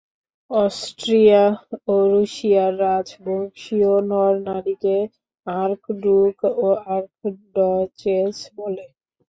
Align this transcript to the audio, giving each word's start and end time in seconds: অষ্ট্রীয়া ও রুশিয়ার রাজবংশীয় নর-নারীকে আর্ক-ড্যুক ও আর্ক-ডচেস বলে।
অষ্ট্রীয়া 0.51 1.43
ও 1.87 2.05
রুশিয়ার 2.11 2.73
রাজবংশীয় 2.81 3.91
নর-নারীকে 4.09 4.97
আর্ক-ড্যুক 5.47 6.37
ও 6.59 6.67
আর্ক-ডচেস 6.89 8.37
বলে। 8.57 8.85